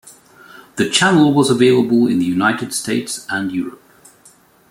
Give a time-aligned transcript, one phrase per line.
[0.77, 3.83] The channel was available in the United States and Europe.